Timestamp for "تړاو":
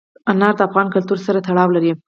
1.47-1.73